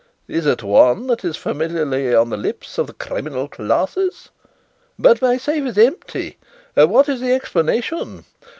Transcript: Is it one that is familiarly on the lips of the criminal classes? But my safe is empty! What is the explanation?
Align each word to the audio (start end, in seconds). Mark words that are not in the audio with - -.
Is 0.27 0.47
it 0.47 0.63
one 0.63 1.05
that 1.05 1.23
is 1.23 1.37
familiarly 1.37 2.15
on 2.15 2.31
the 2.31 2.35
lips 2.35 2.79
of 2.79 2.87
the 2.87 2.93
criminal 2.93 3.47
classes? 3.47 4.29
But 4.97 5.21
my 5.21 5.37
safe 5.37 5.63
is 5.65 5.77
empty! 5.77 6.39
What 6.73 7.07
is 7.07 7.21
the 7.21 7.33
explanation? 7.33 8.25